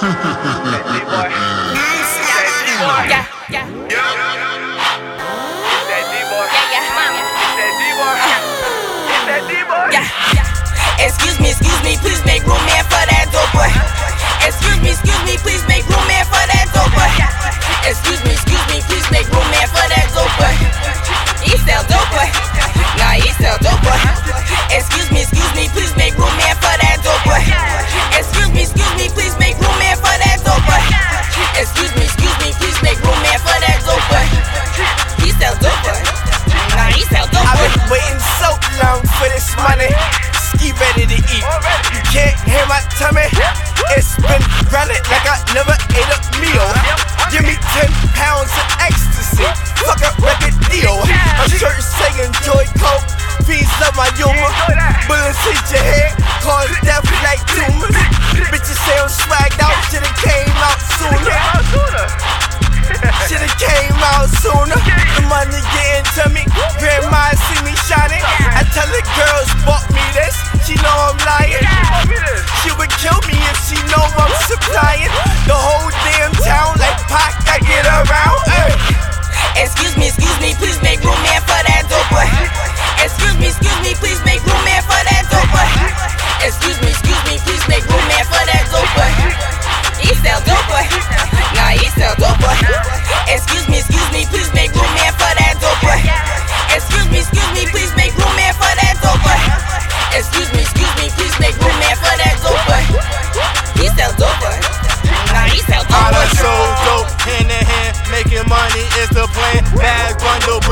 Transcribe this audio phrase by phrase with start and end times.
[0.00, 0.16] Excuse
[11.40, 13.68] me, excuse me, please make room, man, for that dope boy.
[14.40, 17.12] Excuse me, excuse me, please make room, man, for that dope boy.
[17.84, 20.56] Excuse me, excuse me, please make room, man, for that dope boy.
[21.44, 22.24] He sell dope boy.
[22.96, 24.00] Nah, he sell dope boy.
[24.72, 26.69] Excuse me, excuse me, please make room, man, for
[41.28, 41.44] eat.
[41.92, 43.28] You can't hear my tummy.
[43.96, 46.68] It's been running like I never ate a meal.
[47.30, 49.46] Give me 10 pounds of ecstasy.
[49.82, 50.96] Fuck a record deal.
[51.38, 53.06] My shirt saying joy coke.
[53.46, 54.50] Fiends love my humor.
[55.08, 56.12] Bullets hit your head.
[56.42, 57.96] Cause death like tumors.
[58.50, 59.76] Bitches say I'm swagged out.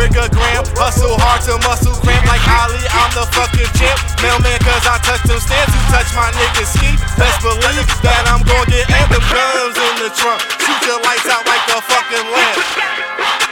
[0.06, 2.78] A gram, hustle hard to muscle cramp like Ali.
[2.78, 5.74] I'm the fucking champ, mailman, cause I touch them stands.
[5.74, 10.10] You touch my niggas ski, best believe that I'm gon' get anthem guns in the
[10.14, 10.38] trunk.
[10.62, 12.56] Shoot your lights out like the fucking lamp.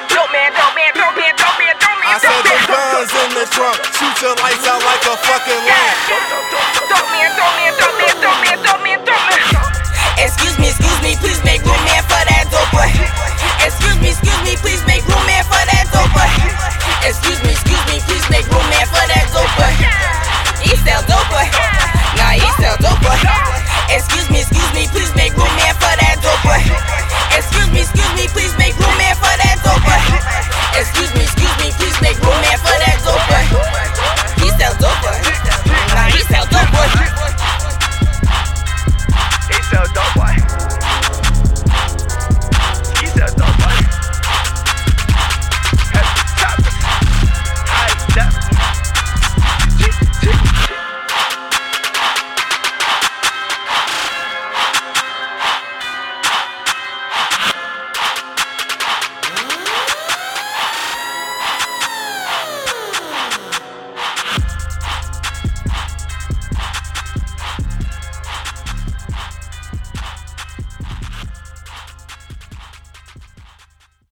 [0.07, 2.71] Dope man, dope man, man, dope man, man, I said the man.
[2.71, 5.63] guns in the trunk, shoot your lights out like a fucking